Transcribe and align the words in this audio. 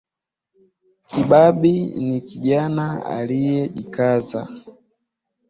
Kibabi 1.07 1.75
ni 2.05 2.19
kijana 2.21 3.05
aliyejikaza 3.05 4.47